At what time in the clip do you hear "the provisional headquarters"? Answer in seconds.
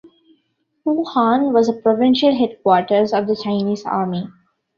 1.67-3.13